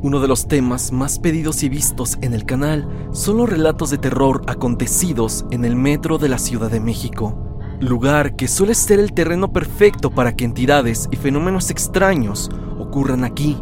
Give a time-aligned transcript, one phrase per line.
[0.00, 3.98] Uno de los temas más pedidos y vistos en el canal son los relatos de
[3.98, 7.36] terror acontecidos en el metro de la Ciudad de México,
[7.80, 12.48] lugar que suele ser el terreno perfecto para que entidades y fenómenos extraños
[12.78, 13.60] ocurran aquí.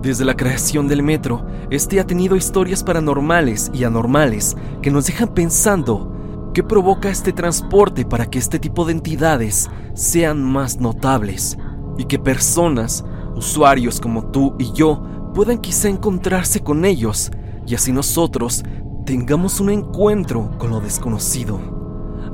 [0.00, 5.34] Desde la creación del metro, este ha tenido historias paranormales y anormales que nos dejan
[5.34, 11.58] pensando qué provoca este transporte para que este tipo de entidades sean más notables
[11.98, 13.04] y que personas,
[13.34, 15.02] usuarios como tú y yo,
[15.34, 17.30] puedan quizá encontrarse con ellos
[17.66, 18.62] y así nosotros
[19.04, 21.60] tengamos un encuentro con lo desconocido.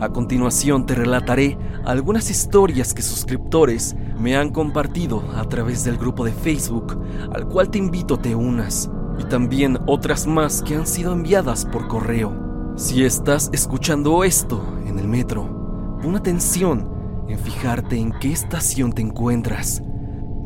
[0.00, 6.24] A continuación te relataré algunas historias que suscriptores me han compartido a través del grupo
[6.24, 7.02] de Facebook,
[7.34, 11.88] al cual te invito te unas, y también otras más que han sido enviadas por
[11.88, 12.32] correo.
[12.76, 16.88] Si estás escuchando esto en el metro, pon atención
[17.28, 19.82] en fijarte en qué estación te encuentras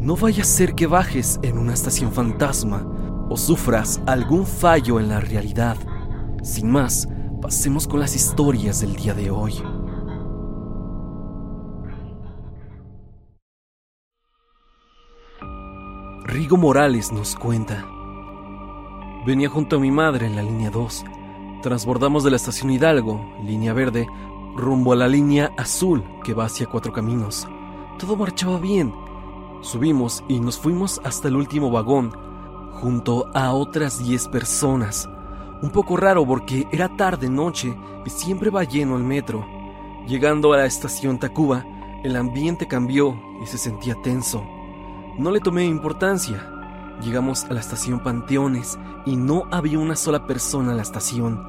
[0.05, 2.87] no vaya a ser que bajes en una estación fantasma
[3.31, 5.79] o sufras algún fallo en la realidad.
[6.43, 7.09] Sin más,
[7.41, 9.55] pasemos con las historias del día de hoy.
[16.25, 17.87] Rigo Morales nos cuenta.
[19.27, 21.03] Venía junto a mi madre en la línea 2.
[21.63, 24.07] Transbordamos de la estación Hidalgo, línea verde,
[24.55, 27.49] rumbo a la línea azul que va hacia Cuatro Caminos.
[27.99, 29.04] Todo marchaba bien
[29.65, 32.13] Subimos y nos fuimos hasta el último vagón,
[32.75, 35.09] junto a otras 10 personas.
[35.63, 39.47] Un poco raro porque era tarde noche y siempre va lleno el metro.
[40.07, 41.65] Llegando a la estación Tacuba,
[42.03, 44.45] el ambiente cambió y se sentía tenso.
[45.17, 46.47] No le tomé importancia.
[47.01, 51.43] Llegamos a la estación Panteones y no había una sola persona en la estación.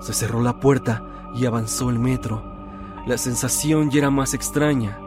[0.00, 2.42] Se cerró la puerta y avanzó el metro.
[3.06, 4.98] La sensación ya era más extraña.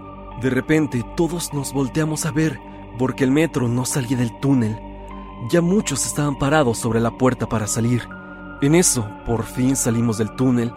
[0.42, 2.60] De repente todos nos volteamos a ver
[2.98, 4.80] porque el metro no salía del túnel.
[5.50, 8.08] Ya muchos estaban parados sobre la puerta para salir.
[8.62, 10.74] En eso, por fin salimos del túnel,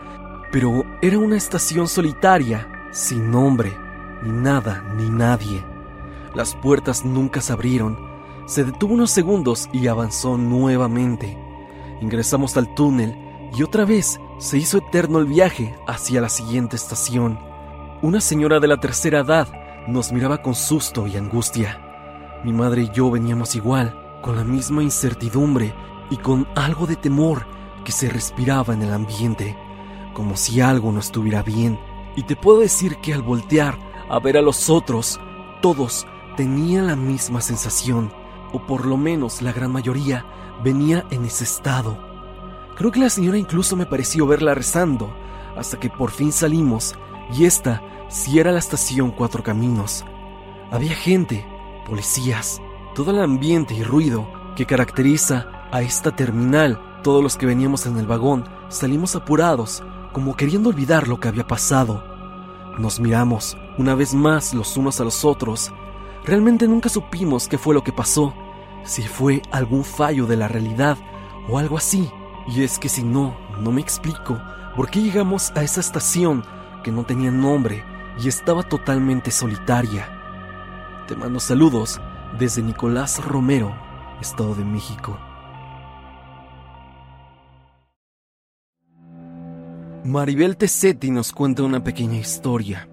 [0.50, 3.76] pero era una estación solitaria, sin nombre,
[4.22, 5.62] ni nada, ni nadie.
[6.34, 7.98] Las puertas nunca se abrieron.
[8.46, 11.38] Se detuvo unos segundos y avanzó nuevamente.
[12.00, 13.16] Ingresamos al túnel
[13.56, 17.38] y otra vez se hizo eterno el viaje hacia la siguiente estación.
[18.06, 19.48] Una señora de la tercera edad
[19.88, 22.40] nos miraba con susto y angustia.
[22.44, 25.74] Mi madre y yo veníamos igual, con la misma incertidumbre
[26.08, 27.48] y con algo de temor
[27.84, 29.58] que se respiraba en el ambiente,
[30.14, 31.80] como si algo no estuviera bien.
[32.14, 33.76] Y te puedo decir que al voltear
[34.08, 35.18] a ver a los otros,
[35.60, 36.06] todos
[36.36, 38.12] tenían la misma sensación,
[38.52, 40.24] o por lo menos la gran mayoría
[40.62, 41.98] venía en ese estado.
[42.76, 45.12] Creo que la señora incluso me pareció verla rezando,
[45.56, 46.94] hasta que por fin salimos
[47.34, 50.04] y esta sí era la estación Cuatro Caminos.
[50.70, 51.46] Había gente,
[51.86, 52.60] policías,
[52.94, 56.80] todo el ambiente y ruido que caracteriza a esta terminal.
[57.02, 61.46] Todos los que veníamos en el vagón salimos apurados, como queriendo olvidar lo que había
[61.46, 62.02] pasado.
[62.78, 65.72] Nos miramos una vez más los unos a los otros.
[66.24, 68.34] Realmente nunca supimos qué fue lo que pasó,
[68.84, 70.98] si fue algún fallo de la realidad
[71.48, 72.10] o algo así.
[72.48, 74.40] Y es que si no, no me explico
[74.74, 76.44] por qué llegamos a esa estación
[76.82, 77.84] que no tenía nombre
[78.18, 80.08] y estaba totalmente solitaria.
[81.06, 82.00] Te mando saludos
[82.38, 83.74] desde Nicolás Romero,
[84.20, 85.18] Estado de México.
[90.04, 92.88] Maribel Tessetti nos cuenta una pequeña historia.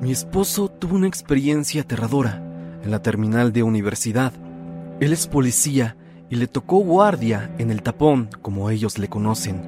[0.00, 4.32] Mi esposo tuvo una experiencia aterradora en la terminal de universidad.
[5.00, 5.96] Él es policía
[6.30, 9.62] y le tocó guardia en el tapón, como ellos le conocen.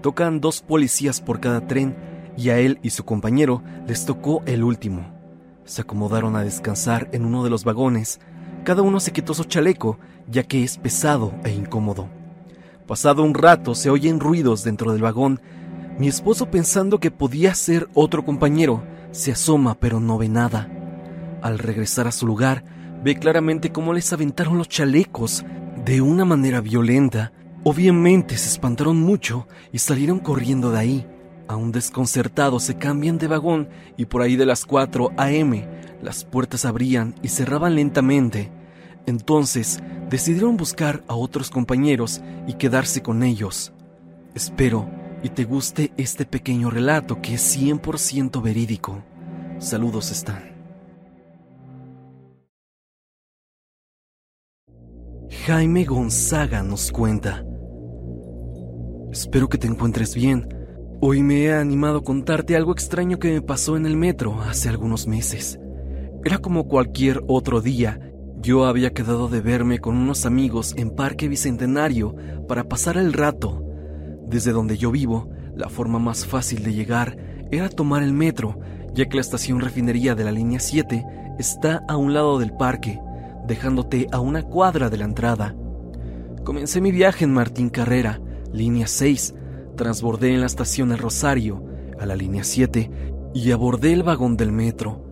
[0.00, 1.96] Tocan dos policías por cada tren
[2.36, 5.12] y a él y su compañero les tocó el último.
[5.64, 8.20] Se acomodaron a descansar en uno de los vagones.
[8.64, 9.98] Cada uno se quitó su chaleco,
[10.28, 12.08] ya que es pesado e incómodo.
[12.86, 15.40] Pasado un rato se oyen ruidos dentro del vagón.
[15.98, 18.82] Mi esposo pensando que podía ser otro compañero,
[19.12, 20.68] se asoma pero no ve nada.
[21.42, 22.64] Al regresar a su lugar,
[23.04, 25.44] ve claramente cómo les aventaron los chalecos
[25.84, 27.32] de una manera violenta.
[27.64, 31.06] Obviamente se espantaron mucho y salieron corriendo de ahí.
[31.52, 33.68] Aún desconcertados se cambian de vagón
[33.98, 35.68] y por ahí de las 4 a.m.
[36.00, 38.50] las puertas abrían y cerraban lentamente.
[39.04, 39.78] Entonces
[40.08, 43.74] decidieron buscar a otros compañeros y quedarse con ellos.
[44.34, 44.88] Espero
[45.22, 49.04] y te guste este pequeño relato que es 100% verídico.
[49.58, 50.52] Saludos están.
[55.44, 57.44] Jaime Gonzaga nos cuenta.
[59.10, 60.61] Espero que te encuentres bien
[61.04, 64.68] Hoy me he animado a contarte algo extraño que me pasó en el metro hace
[64.68, 65.58] algunos meses.
[66.24, 67.98] Era como cualquier otro día.
[68.40, 72.14] Yo había quedado de verme con unos amigos en Parque Bicentenario
[72.46, 73.64] para pasar el rato.
[74.28, 77.16] Desde donde yo vivo, la forma más fácil de llegar
[77.50, 78.60] era tomar el metro,
[78.94, 81.04] ya que la estación refinería de la línea 7
[81.36, 83.00] está a un lado del parque,
[83.48, 85.56] dejándote a una cuadra de la entrada.
[86.44, 88.20] Comencé mi viaje en Martín Carrera,
[88.52, 89.34] línea 6,
[89.76, 91.64] transbordé en la estación El Rosario,
[91.98, 92.90] a la línea 7,
[93.34, 95.04] y abordé el vagón del metro.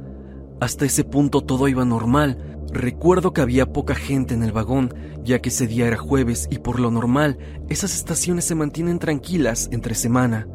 [0.61, 2.59] Hasta ese punto todo iba normal.
[2.73, 6.59] Recuerdo que había poca gente en el vagón, ya que ese día era jueves y
[6.59, 10.47] por lo normal esas estaciones se mantienen tranquilas entre semana.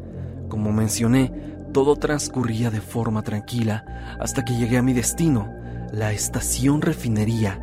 [0.48, 1.32] Como mencioné,
[1.72, 3.84] todo transcurría de forma tranquila
[4.20, 5.52] hasta que llegué a mi destino,
[5.92, 7.60] la estación refinería.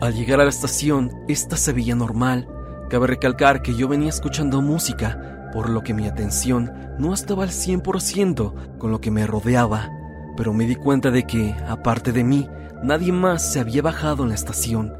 [0.00, 2.48] Al llegar a la estación, esta se veía normal.
[2.90, 7.50] Cabe recalcar que yo venía escuchando música, por lo que mi atención no estaba al
[7.50, 9.90] 100% con lo que me rodeaba
[10.36, 12.48] pero me di cuenta de que, aparte de mí,
[12.82, 14.92] nadie más se había bajado en la estación.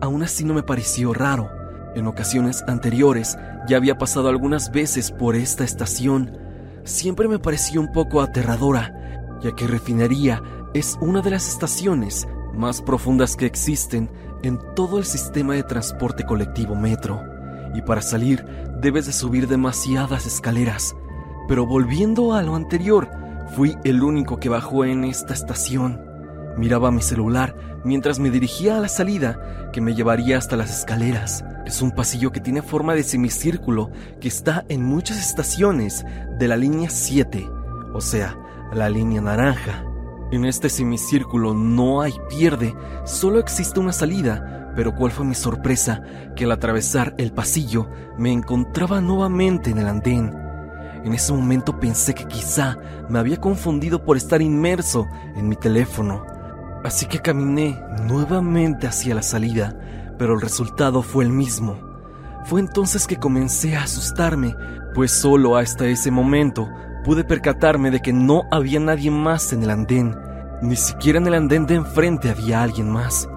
[0.00, 1.50] Aún así no me pareció raro.
[1.94, 3.38] En ocasiones anteriores
[3.68, 6.36] ya había pasado algunas veces por esta estación.
[6.84, 10.42] Siempre me pareció un poco aterradora, ya que Refinería
[10.74, 14.10] es una de las estaciones más profundas que existen
[14.42, 17.33] en todo el sistema de transporte colectivo metro.
[17.74, 18.44] Y para salir
[18.80, 20.96] debes de subir demasiadas escaleras.
[21.48, 23.08] Pero volviendo a lo anterior,
[23.54, 26.00] Fui el único que bajó en esta estación.
[26.56, 27.54] Miraba mi celular
[27.84, 31.44] mientras me dirigía a la salida que me llevaría hasta las escaleras.
[31.64, 36.04] Es un pasillo que tiene forma de semicírculo que está en muchas estaciones
[36.38, 37.48] de la línea 7,
[37.92, 38.36] o sea,
[38.72, 39.84] la línea naranja.
[40.34, 46.02] En este semicírculo no hay pierde, solo existe una salida, pero cuál fue mi sorpresa
[46.34, 47.88] que al atravesar el pasillo
[48.18, 50.36] me encontraba nuevamente en el andén.
[51.04, 52.76] En ese momento pensé que quizá
[53.08, 56.26] me había confundido por estar inmerso en mi teléfono.
[56.82, 59.78] Así que caminé nuevamente hacia la salida,
[60.18, 61.78] pero el resultado fue el mismo.
[62.44, 64.56] Fue entonces que comencé a asustarme,
[64.96, 66.68] pues solo hasta ese momento
[67.04, 70.23] pude percatarme de que no había nadie más en el andén.
[70.64, 73.28] Ni siquiera en el andén de enfrente había alguien más.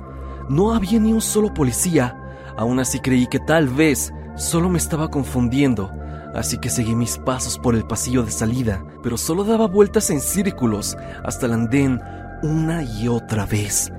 [0.49, 2.17] No había ni un solo policía.
[2.57, 5.91] Aún así creí que tal vez solo me estaba confundiendo
[6.37, 10.21] así que seguí mis pasos por el pasillo de salida, pero solo daba vueltas en
[10.21, 11.99] círculos hasta el andén
[12.43, 13.91] una y otra vez.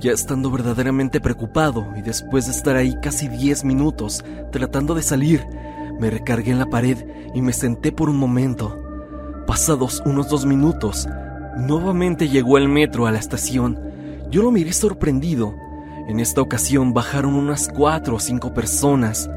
[0.00, 5.46] Ya estando verdaderamente preocupado y después de estar ahí casi 10 minutos tratando de salir,
[6.00, 8.82] me recargué en la pared y me senté por un momento.
[9.46, 11.06] Pasados unos dos minutos,
[11.60, 13.78] nuevamente llegó el metro a la estación.
[14.30, 15.54] Yo lo miré sorprendido.
[16.08, 19.30] En esta ocasión bajaron unas cuatro o cinco personas.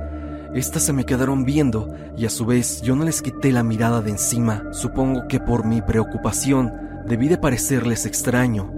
[0.53, 4.01] Estas se me quedaron viendo y a su vez yo no les quité la mirada
[4.01, 4.63] de encima.
[4.71, 6.73] Supongo que por mi preocupación
[7.05, 8.71] debí de parecerles extraño.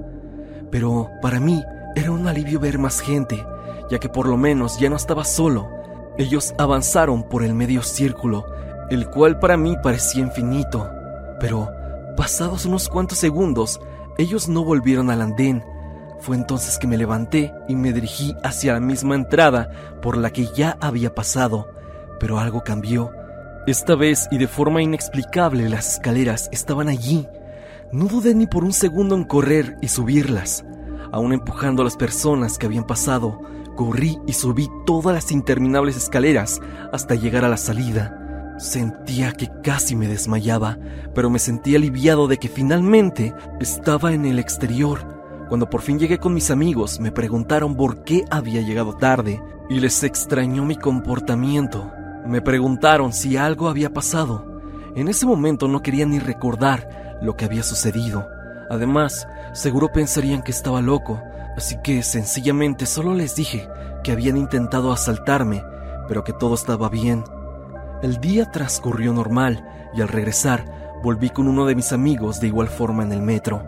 [0.71, 1.63] Pero para mí
[1.95, 3.45] era un alivio ver más gente,
[3.89, 5.69] ya que por lo menos ya no estaba solo.
[6.17, 8.45] Ellos avanzaron por el medio círculo,
[8.89, 10.89] el cual para mí parecía infinito.
[11.39, 11.69] Pero,
[12.15, 13.79] pasados unos cuantos segundos,
[14.17, 15.63] ellos no volvieron al andén
[16.25, 19.69] fue entonces que me levanté y me dirigí hacia la misma entrada
[20.01, 21.69] por la que ya había pasado,
[22.19, 23.11] pero algo cambió.
[23.67, 27.27] Esta vez y de forma inexplicable las escaleras estaban allí.
[27.91, 30.65] No dudé ni por un segundo en correr y subirlas.
[31.11, 33.41] Aún empujando a las personas que habían pasado,
[33.75, 36.59] corrí y subí todas las interminables escaleras
[36.91, 38.24] hasta llegar a la salida.
[38.57, 40.77] Sentía que casi me desmayaba,
[41.13, 45.15] pero me sentí aliviado de que finalmente estaba en el exterior
[45.47, 49.79] cuando por fin llegué con mis amigos, me preguntaron por qué había llegado tarde y
[49.79, 51.91] les extrañó mi comportamiento.
[52.25, 54.59] Me preguntaron si algo había pasado.
[54.95, 58.27] En ese momento no quería ni recordar lo que había sucedido.
[58.71, 61.21] Además, seguro pensarían que estaba loco,
[61.55, 63.69] así que sencillamente solo les dije
[64.03, 65.63] que habían intentado asaltarme,
[66.07, 67.23] pero que todo estaba bien.
[68.01, 70.65] El día transcurrió normal y al regresar
[71.01, 73.63] volví con uno de mis amigos de igual forma en el metro.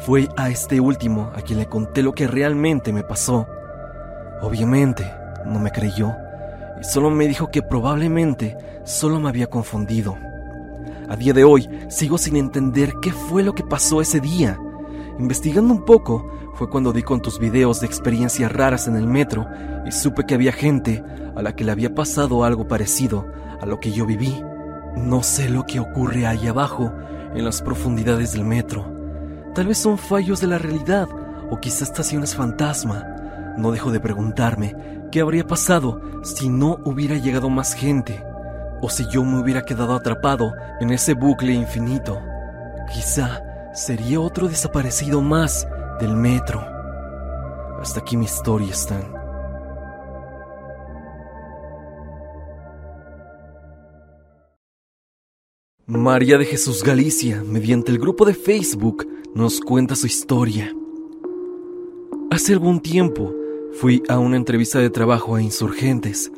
[0.00, 3.46] Fue a este último a quien le conté lo que realmente me pasó.
[4.42, 5.10] Obviamente,
[5.46, 6.12] no me creyó
[6.80, 10.16] y solo me dijo que probablemente solo me había confundido.
[11.08, 14.58] A día de hoy sigo sin entender qué fue lo que pasó ese día.
[15.18, 19.46] Investigando un poco fue cuando di con tus videos de experiencias raras en el metro
[19.86, 21.02] y supe que había gente
[21.34, 23.26] a la que le había pasado algo parecido
[23.60, 24.42] a lo que yo viví.
[24.96, 26.92] No sé lo que ocurre ahí abajo,
[27.34, 28.96] en las profundidades del metro,
[29.56, 31.08] Tal vez son fallos de la realidad
[31.50, 33.06] o quizá estaciones fantasma.
[33.56, 34.76] No dejo de preguntarme
[35.10, 38.22] qué habría pasado si no hubiera llegado más gente
[38.82, 42.20] o si yo me hubiera quedado atrapado en ese bucle infinito.
[42.92, 43.40] Quizá
[43.76, 45.68] sería otro desaparecido más
[46.00, 46.60] del metro.
[47.78, 49.04] Hasta aquí mi historia, Stan.
[55.86, 60.74] María de Jesús Galicia, mediante el grupo de Facebook, nos cuenta su historia.
[62.30, 63.34] Hace algún tiempo
[63.74, 66.32] fui a una entrevista de trabajo a insurgentes.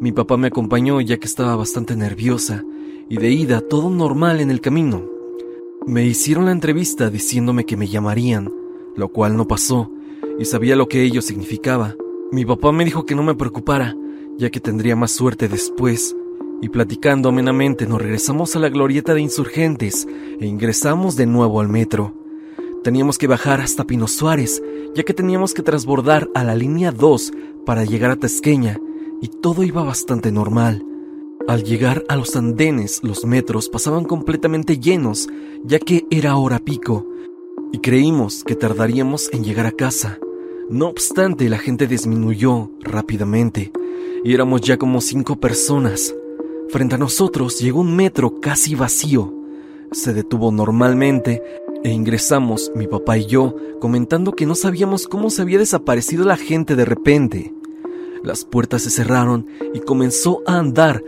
[0.00, 2.64] Mi papá me acompañó ya que estaba bastante nerviosa
[3.08, 5.15] y de ida todo normal en el camino.
[5.86, 8.52] Me hicieron la entrevista diciéndome que me llamarían,
[8.96, 9.88] lo cual no pasó
[10.36, 11.94] y sabía lo que ello significaba.
[12.32, 13.94] Mi papá me dijo que no me preocupara,
[14.36, 16.16] ya que tendría más suerte después
[16.60, 20.08] y platicando amenamente nos regresamos a la glorieta de insurgentes
[20.40, 22.14] e ingresamos de nuevo al metro.
[22.82, 24.60] Teníamos que bajar hasta Pino Suárez,
[24.92, 27.32] ya que teníamos que transbordar a la línea 2
[27.64, 28.80] para llegar a Tasqueña,
[29.22, 30.84] y todo iba bastante normal.
[31.48, 35.28] Al llegar a los andenes, los metros pasaban completamente llenos,
[35.62, 37.06] ya que era hora pico,
[37.72, 40.18] y creímos que tardaríamos en llegar a casa.
[40.68, 43.70] No obstante, la gente disminuyó rápidamente,
[44.24, 46.16] y éramos ya como cinco personas.
[46.68, 49.32] Frente a nosotros llegó un metro casi vacío.
[49.92, 51.42] Se detuvo normalmente
[51.84, 56.36] e ingresamos mi papá y yo comentando que no sabíamos cómo se había desaparecido la
[56.36, 57.54] gente de repente.
[58.24, 61.04] Las puertas se cerraron y comenzó a andar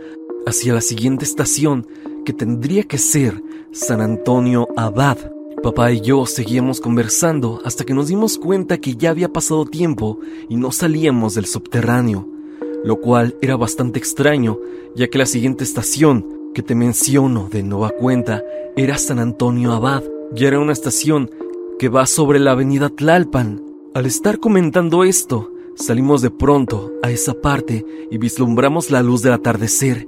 [0.49, 1.87] hacia la siguiente estación
[2.25, 3.41] que tendría que ser
[3.71, 5.17] San Antonio Abad.
[5.63, 10.19] Papá y yo seguíamos conversando hasta que nos dimos cuenta que ya había pasado tiempo
[10.47, 12.39] y no salíamos del subterráneo
[12.83, 14.59] lo cual era bastante extraño,
[14.95, 18.43] ya que la siguiente estación que te menciono de nueva cuenta
[18.75, 20.03] era San Antonio Abad,
[20.35, 21.29] y era una estación
[21.77, 23.63] que va sobre la avenida Tlalpan.
[23.93, 29.33] Al estar comentando esto, salimos de pronto a esa parte y vislumbramos la luz del
[29.33, 30.07] atardecer,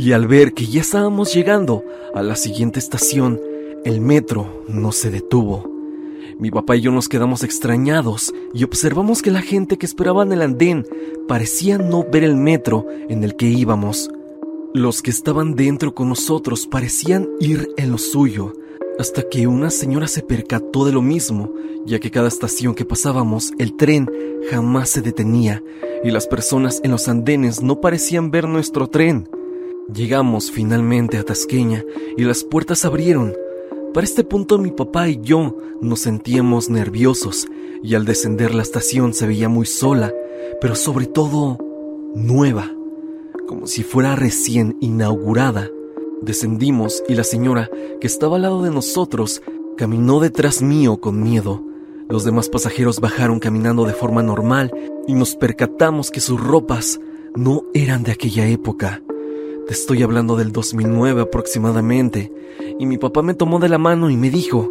[0.00, 3.38] y al ver que ya estábamos llegando a la siguiente estación,
[3.84, 5.70] el metro no se detuvo.
[6.38, 10.32] Mi papá y yo nos quedamos extrañados y observamos que la gente que esperaba en
[10.32, 10.86] el andén
[11.28, 14.10] parecía no ver el metro en el que íbamos.
[14.72, 18.54] Los que estaban dentro con nosotros parecían ir en lo suyo,
[18.98, 21.52] hasta que una señora se percató de lo mismo,
[21.84, 24.10] ya que cada estación que pasábamos el tren
[24.50, 25.62] jamás se detenía
[26.02, 29.28] y las personas en los andenes no parecían ver nuestro tren.
[29.88, 31.84] Llegamos finalmente a Tasqueña
[32.16, 33.34] y las puertas abrieron.
[33.92, 37.48] Para este punto mi papá y yo nos sentíamos nerviosos
[37.82, 40.12] y al descender la estación se veía muy sola,
[40.60, 41.58] pero sobre todo
[42.14, 42.70] nueva,
[43.48, 45.68] como si fuera recién inaugurada.
[46.22, 47.68] Descendimos y la señora
[48.00, 49.42] que estaba al lado de nosotros
[49.76, 51.64] caminó detrás mío con miedo.
[52.08, 54.70] Los demás pasajeros bajaron caminando de forma normal
[55.08, 57.00] y nos percatamos que sus ropas
[57.34, 59.02] no eran de aquella época.
[59.70, 62.32] Estoy hablando del 2009 aproximadamente,
[62.80, 64.68] y mi papá me tomó de la mano y me dijo,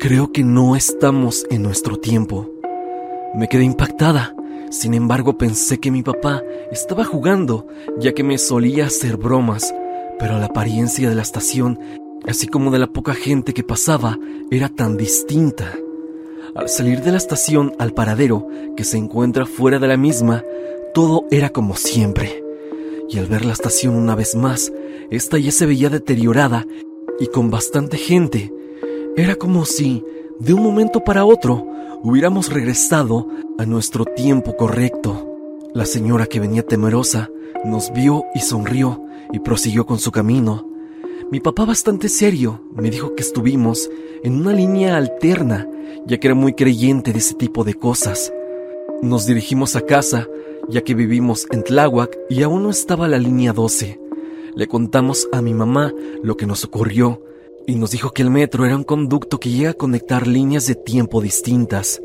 [0.00, 2.50] creo que no estamos en nuestro tiempo.
[3.32, 4.34] Me quedé impactada,
[4.72, 6.42] sin embargo pensé que mi papá
[6.72, 7.68] estaba jugando,
[8.00, 9.72] ya que me solía hacer bromas,
[10.18, 11.78] pero la apariencia de la estación,
[12.26, 14.18] así como de la poca gente que pasaba,
[14.50, 15.78] era tan distinta.
[16.56, 20.42] Al salir de la estación al paradero, que se encuentra fuera de la misma,
[20.92, 22.39] todo era como siempre
[23.10, 24.72] y al ver la estación una vez más,
[25.10, 26.66] esta ya se veía deteriorada
[27.18, 28.52] y con bastante gente.
[29.16, 30.04] Era como si,
[30.38, 31.66] de un momento para otro,
[32.02, 35.26] hubiéramos regresado a nuestro tiempo correcto.
[35.74, 37.30] La señora que venía temerosa
[37.64, 40.68] nos vio y sonrió y prosiguió con su camino.
[41.30, 43.90] Mi papá bastante serio me dijo que estuvimos
[44.22, 45.68] en una línea alterna,
[46.06, 48.32] ya que era muy creyente de ese tipo de cosas.
[49.02, 50.28] Nos dirigimos a casa
[50.70, 54.00] ya que vivimos en Tláhuac y aún no estaba la línea 12.
[54.54, 57.22] Le contamos a mi mamá lo que nos ocurrió
[57.66, 60.74] y nos dijo que el metro era un conducto que llega a conectar líneas de
[60.74, 62.00] tiempo distintas.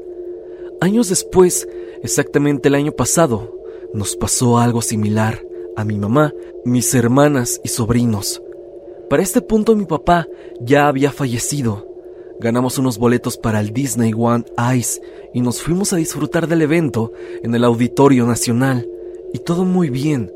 [0.81, 1.67] Años después,
[2.03, 3.55] exactamente el año pasado,
[3.93, 5.43] nos pasó algo similar
[5.75, 6.33] a mi mamá,
[6.65, 8.41] mis hermanas y sobrinos.
[9.09, 10.27] Para este punto mi papá
[10.59, 11.94] ya había fallecido
[12.39, 14.43] Ganamos unos boletos para el Disney One
[14.75, 15.01] Ice
[15.33, 17.13] y nos fuimos a disfrutar del evento
[17.43, 18.87] en el Auditorio Nacional.
[19.33, 20.31] Y todo muy bien.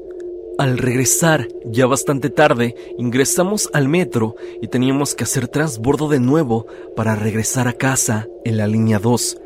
[0.57, 6.67] Al regresar, ya bastante tarde, ingresamos al metro y teníamos que hacer transbordo de nuevo
[6.95, 9.37] para regresar a casa en la línea 2,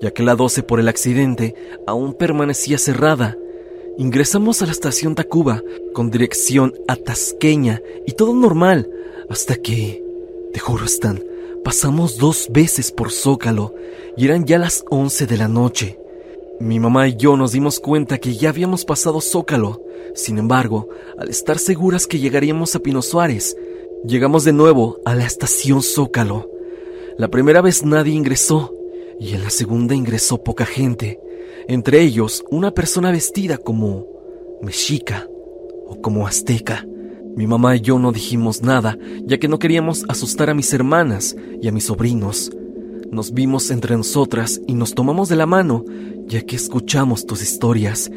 [0.00, 1.54] ya que la 12 por el accidente
[1.86, 3.36] aún permanecía cerrada.
[3.98, 8.88] Ingresamos a la estación Tacuba con dirección a Tasqueña y todo normal,
[9.28, 10.02] hasta que,
[10.54, 11.22] te juro, Stan,
[11.64, 13.74] Pasamos dos veces por Zócalo
[14.16, 15.98] y eran ya las once de la noche.
[16.58, 19.80] Mi mamá y yo nos dimos cuenta que ya habíamos pasado Zócalo.
[20.14, 20.88] Sin embargo,
[21.18, 23.56] al estar seguras que llegaríamos a Pino Suárez,
[24.04, 26.50] llegamos de nuevo a la estación Zócalo.
[27.16, 28.74] La primera vez nadie ingresó
[29.20, 31.20] y en la segunda ingresó poca gente.
[31.68, 34.04] entre ellos una persona vestida como
[34.62, 35.28] mexica
[35.86, 36.84] o como azteca.
[37.36, 41.34] Mi mamá y yo no dijimos nada, ya que no queríamos asustar a mis hermanas
[41.60, 42.52] y a mis sobrinos.
[43.10, 45.84] Nos vimos entre nosotras y nos tomamos de la mano,
[46.26, 48.10] ya que escuchamos tus historias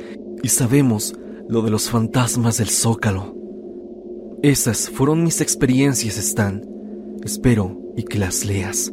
[0.43, 1.15] y sabemos
[1.47, 3.35] lo de los fantasmas del zócalo.
[4.41, 6.61] Esas fueron mis experiencias, Stan.
[7.23, 8.91] Espero y que las leas.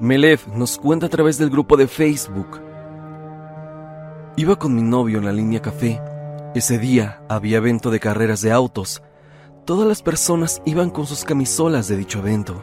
[0.00, 2.65] Melev nos cuenta a través del grupo de Facebook.
[4.38, 5.98] Iba con mi novio en la línea café.
[6.54, 9.02] Ese día había evento de carreras de autos.
[9.64, 12.62] Todas las personas iban con sus camisolas de dicho evento.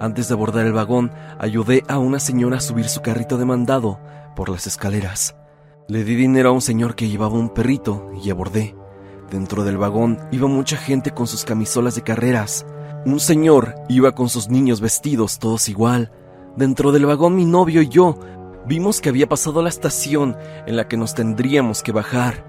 [0.00, 3.98] Antes de abordar el vagón, ayudé a una señora a subir su carrito de mandado
[4.36, 5.34] por las escaleras.
[5.88, 8.76] Le di dinero a un señor que llevaba un perrito y abordé.
[9.30, 12.66] Dentro del vagón iba mucha gente con sus camisolas de carreras.
[13.06, 16.12] Un señor iba con sus niños vestidos todos igual.
[16.54, 18.18] Dentro del vagón mi novio y yo
[18.68, 22.44] vimos que había pasado la estación en la que nos tendríamos que bajar.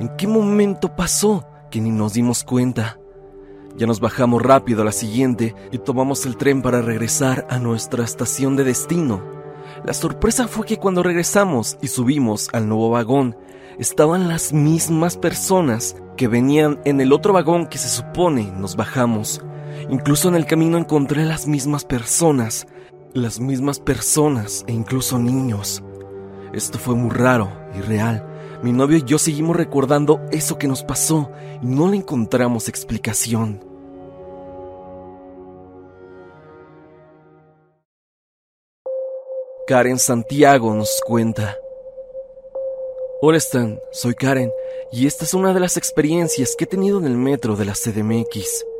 [0.00, 2.98] ¿En qué momento pasó que ni nos dimos cuenta?
[3.76, 8.04] Ya nos bajamos rápido a la siguiente y tomamos el tren para regresar a nuestra
[8.04, 9.22] estación de destino.
[9.84, 13.36] La sorpresa fue que cuando regresamos y subimos al nuevo vagón,
[13.78, 19.42] estaban las mismas personas que venían en el otro vagón que se supone nos bajamos.
[19.90, 22.66] Incluso en el camino encontré las mismas personas,
[23.16, 25.82] las mismas personas e incluso niños.
[26.52, 28.24] Esto fue muy raro y real.
[28.62, 31.30] Mi novio y yo seguimos recordando eso que nos pasó
[31.62, 33.64] y no le encontramos explicación.
[39.66, 41.56] Karen Santiago nos cuenta.
[43.20, 44.52] Hola Stan, soy Karen
[44.92, 47.72] y esta es una de las experiencias que he tenido en el metro de la
[47.72, 48.75] CDMX.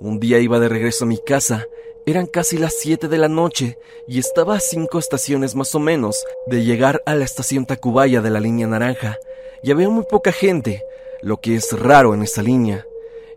[0.00, 1.66] Un día iba de regreso a mi casa,
[2.06, 6.24] eran casi las 7 de la noche y estaba a cinco estaciones más o menos
[6.46, 9.18] de llegar a la estación Tacubaya de la línea naranja
[9.62, 10.84] y había muy poca gente,
[11.20, 12.86] lo que es raro en esa línea,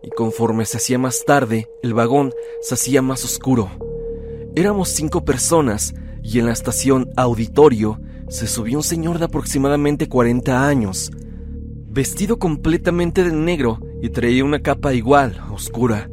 [0.02, 3.68] y conforme se hacía más tarde, el vagón se hacía más oscuro.
[4.54, 10.66] Éramos cinco personas y en la estación Auditorio se subió un señor de aproximadamente 40
[10.66, 11.10] años,
[11.88, 16.08] vestido completamente de negro y traía una capa igual, oscura.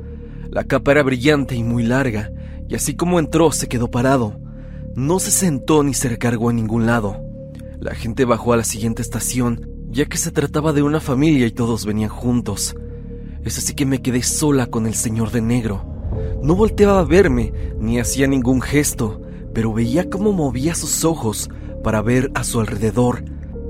[0.52, 2.32] La capa era brillante y muy larga,
[2.68, 4.40] y así como entró se quedó parado.
[4.96, 7.22] No se sentó ni se recargó en ningún lado.
[7.80, 11.52] La gente bajó a la siguiente estación, ya que se trataba de una familia y
[11.52, 12.76] todos venían juntos.
[13.44, 15.86] Es así que me quedé sola con el señor de negro.
[16.42, 19.22] No volteaba a verme, ni hacía ningún gesto,
[19.54, 21.48] pero veía cómo movía sus ojos
[21.84, 23.24] para ver a su alrededor.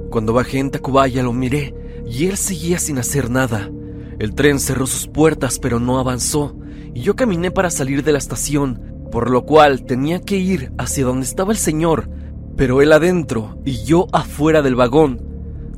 [0.09, 1.75] Cuando bajé en Tacubaya lo miré
[2.07, 3.69] y él seguía sin hacer nada.
[4.17, 6.55] El tren cerró sus puertas pero no avanzó
[6.93, 11.05] y yo caminé para salir de la estación, por lo cual tenía que ir hacia
[11.05, 12.09] donde estaba el señor,
[12.55, 15.21] pero él adentro y yo afuera del vagón.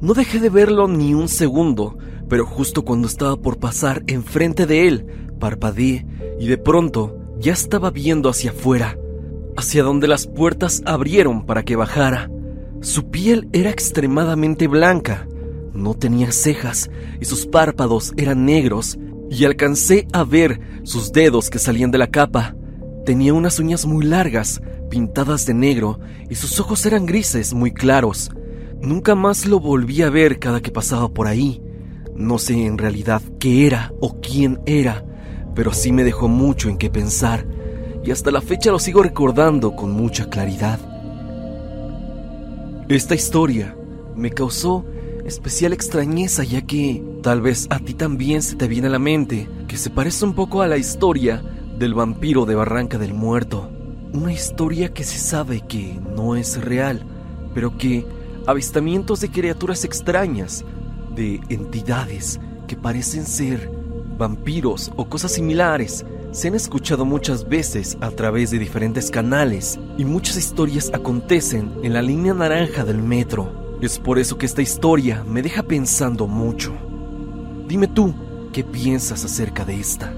[0.02, 1.98] No dejé de verlo ni un segundo,
[2.28, 5.06] pero justo cuando estaba por pasar enfrente de él,
[5.40, 6.06] parpadeé
[6.40, 8.98] y de pronto ya estaba viendo hacia afuera
[9.56, 12.30] hacia donde las puertas abrieron para que bajara.
[12.82, 15.28] Su piel era extremadamente blanca,
[15.74, 18.98] no tenía cejas y sus párpados eran negros
[19.32, 22.54] y alcancé a ver sus dedos que salían de la capa.
[23.06, 28.30] Tenía unas uñas muy largas, pintadas de negro, y sus ojos eran grises, muy claros.
[28.82, 31.64] Nunca más lo volví a ver cada que pasaba por ahí.
[32.14, 35.06] No sé en realidad qué era o quién era,
[35.56, 37.48] pero sí me dejó mucho en qué pensar
[38.04, 40.80] y hasta la fecha lo sigo recordando con mucha claridad.
[42.90, 43.76] Esta historia
[44.16, 44.86] me causó
[45.26, 49.50] especial extrañeza ya que tal vez a ti también se te viene a la mente
[49.68, 51.44] que se parece un poco a la historia
[51.78, 53.70] del vampiro de Barranca del Muerto.
[54.14, 57.04] Una historia que se sabe que no es real,
[57.54, 58.06] pero que
[58.48, 60.66] avistamientos de criaturas extrañas,
[61.16, 63.72] de entidades que parecen ser
[64.18, 70.06] vampiros o cosas similares, se han escuchado muchas veces a través de diferentes canales y
[70.06, 73.61] muchas historias acontecen en la línea naranja del metro.
[73.82, 76.72] Es por eso que esta historia me deja pensando mucho.
[77.68, 78.14] Dime tú,
[78.54, 80.14] ¿qué piensas acerca de esta?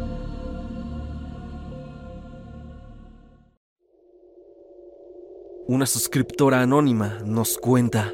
[5.66, 8.14] Una suscriptora anónima nos cuenta.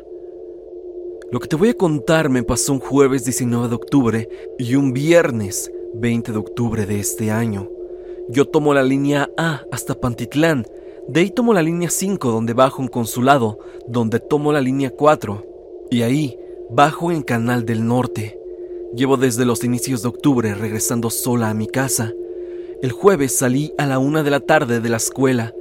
[1.31, 4.93] Lo que te voy a contar me pasó un jueves 19 de octubre y un
[4.93, 7.67] viernes 20 de octubre de este año.
[8.29, 10.67] Yo tomo la línea A hasta Pantitlán,
[11.11, 15.43] de ahí tomo la línea 5 donde bajo en Consulado, donde tomo la línea 4,
[15.89, 16.37] y ahí
[16.69, 18.39] bajo en Canal del Norte.
[18.95, 22.13] Llevo desde los inicios de octubre regresando sola a mi casa.
[22.83, 25.51] El jueves salí a la una de la tarde de la escuela.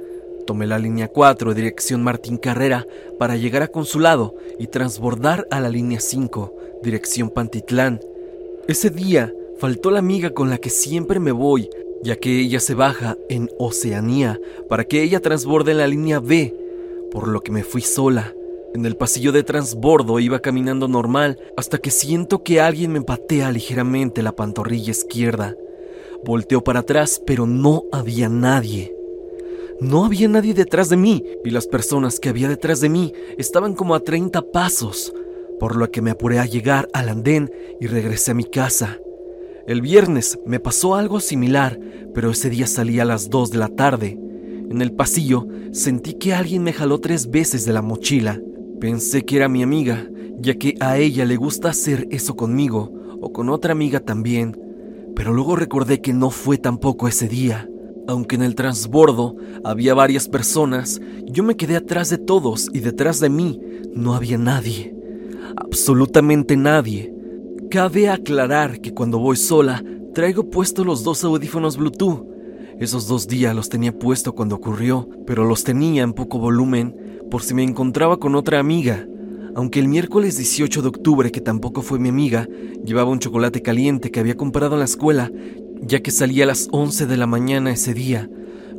[0.45, 2.85] Tomé la línea 4 dirección Martín Carrera
[3.17, 8.01] para llegar a Consulado y transbordar a la línea 5 dirección Pantitlán.
[8.67, 11.71] Ese día faltó la amiga con la que siempre me voy,
[12.03, 16.55] ya que ella se baja en Oceanía para que ella transborde en la línea B,
[17.11, 18.33] por lo que me fui sola.
[18.73, 23.51] En el pasillo de transbordo iba caminando normal hasta que siento que alguien me patea
[23.51, 25.55] ligeramente la pantorrilla izquierda.
[26.23, 28.93] Volteo para atrás, pero no había nadie.
[29.79, 33.73] No había nadie detrás de mí y las personas que había detrás de mí estaban
[33.73, 35.13] como a 30 pasos,
[35.59, 38.99] por lo que me apuré a llegar al andén y regresé a mi casa.
[39.69, 41.79] El viernes me pasó algo similar,
[42.15, 44.19] pero ese día salí a las 2 de la tarde.
[44.67, 48.41] En el pasillo sentí que alguien me jaló tres veces de la mochila.
[48.79, 53.31] Pensé que era mi amiga, ya que a ella le gusta hacer eso conmigo o
[53.31, 54.59] con otra amiga también,
[55.15, 57.69] pero luego recordé que no fue tampoco ese día.
[58.07, 63.19] Aunque en el transbordo había varias personas, yo me quedé atrás de todos y detrás
[63.19, 63.61] de mí
[63.93, 64.95] no había nadie.
[65.55, 67.18] Absolutamente nadie.
[67.69, 69.83] Cabe aclarar que cuando voy sola
[70.15, 72.25] traigo puestos los dos audífonos Bluetooth.
[72.79, 76.95] Esos dos días los tenía puesto cuando ocurrió, pero los tenía en poco volumen
[77.29, 79.05] por si me encontraba con otra amiga.
[79.53, 82.47] Aunque el miércoles 18 de octubre, que tampoco fue mi amiga,
[82.83, 85.31] llevaba un chocolate caliente que había comprado en la escuela,
[85.79, 88.27] ya que salía a las 11 de la mañana ese día.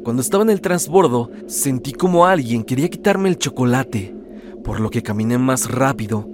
[0.02, 4.16] Cuando estaba en el transbordo, sentí como alguien quería quitarme el chocolate,
[4.64, 6.28] por lo que caminé más rápido.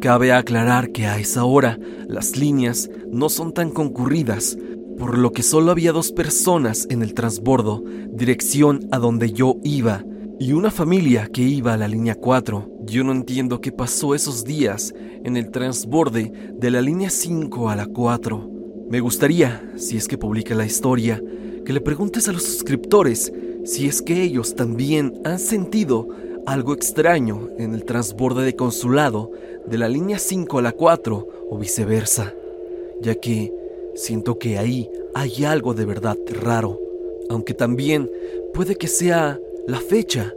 [0.00, 4.56] Cabe aclarar que a esa hora las líneas no son tan concurridas,
[4.98, 10.04] por lo que solo había dos personas en el transbordo, dirección a donde yo iba
[10.38, 12.80] y una familia que iba a la línea 4.
[12.84, 17.76] Yo no entiendo qué pasó esos días en el transborde de la línea 5 a
[17.76, 18.50] la 4.
[18.90, 21.22] Me gustaría, si es que publica la historia,
[21.64, 23.32] que le preguntes a los suscriptores
[23.64, 26.06] si es que ellos también han sentido
[26.46, 29.32] algo extraño en el transborde de consulado
[29.66, 32.34] de la línea 5 a la 4 o viceversa,
[33.00, 33.52] ya que
[33.94, 36.80] siento que ahí hay algo de verdad raro,
[37.28, 38.10] aunque también
[38.54, 40.32] puede que sea la fecha.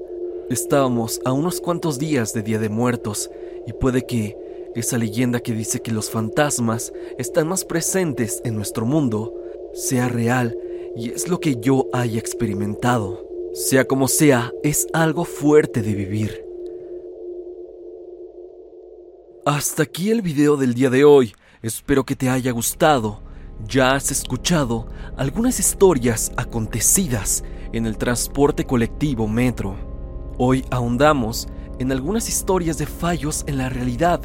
[0.49, 3.29] Estábamos a unos cuantos días de Día de Muertos
[3.67, 4.35] y puede que
[4.75, 9.33] esa leyenda que dice que los fantasmas están más presentes en nuestro mundo
[9.73, 10.57] sea real
[10.95, 13.28] y es lo que yo haya experimentado.
[13.53, 16.45] Sea como sea, es algo fuerte de vivir.
[19.43, 21.33] Hasta aquí el video del día de hoy.
[21.63, 23.21] Espero que te haya gustado.
[23.67, 29.75] Ya has escuchado algunas historias acontecidas en el transporte colectivo metro.
[30.37, 31.47] Hoy ahondamos
[31.79, 34.21] en algunas historias de fallos en la realidad,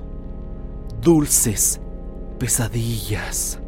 [1.02, 1.82] dulces
[2.38, 3.61] pesadillas.